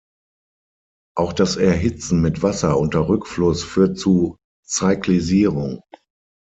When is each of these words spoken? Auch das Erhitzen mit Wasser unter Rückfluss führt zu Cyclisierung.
Auch 1.15 1.31
das 1.31 1.57
Erhitzen 1.57 2.23
mit 2.23 2.41
Wasser 2.41 2.79
unter 2.79 3.07
Rückfluss 3.07 3.63
führt 3.63 3.99
zu 3.99 4.35
Cyclisierung. 4.65 5.83